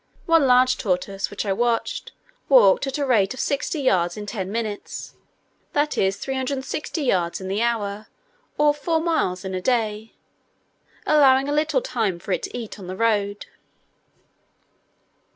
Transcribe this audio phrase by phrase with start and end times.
[0.25, 2.11] One large tortoise, which I watched,
[2.49, 5.13] walked at the rate of sixty yards in ten minutes,
[5.73, 8.07] that is 360 yards in the hour,
[8.57, 10.15] or four miles a day,
[11.05, 13.45] allowing a little time for it to eat on the road.